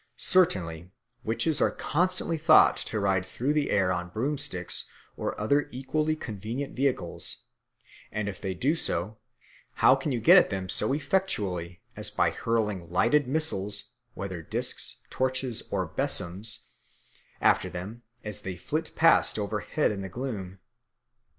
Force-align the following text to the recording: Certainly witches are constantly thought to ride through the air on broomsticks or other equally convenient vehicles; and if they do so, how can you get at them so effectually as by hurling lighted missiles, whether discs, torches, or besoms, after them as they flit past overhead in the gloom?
Certainly 0.17 0.89
witches 1.23 1.61
are 1.61 1.69
constantly 1.69 2.39
thought 2.39 2.75
to 2.77 2.99
ride 2.99 3.23
through 3.23 3.53
the 3.53 3.69
air 3.69 3.91
on 3.91 4.09
broomsticks 4.09 4.85
or 5.15 5.39
other 5.39 5.67
equally 5.69 6.15
convenient 6.15 6.75
vehicles; 6.75 7.43
and 8.11 8.27
if 8.27 8.41
they 8.41 8.55
do 8.55 8.73
so, 8.73 9.19
how 9.75 9.93
can 9.95 10.11
you 10.11 10.19
get 10.19 10.39
at 10.39 10.49
them 10.49 10.69
so 10.69 10.91
effectually 10.93 11.83
as 11.95 12.09
by 12.09 12.31
hurling 12.31 12.89
lighted 12.89 13.27
missiles, 13.27 13.91
whether 14.15 14.41
discs, 14.41 15.01
torches, 15.11 15.61
or 15.69 15.87
besoms, 15.87 16.63
after 17.39 17.69
them 17.69 18.01
as 18.23 18.41
they 18.41 18.55
flit 18.55 18.95
past 18.95 19.37
overhead 19.37 19.91
in 19.91 20.01
the 20.01 20.09
gloom? 20.09 20.57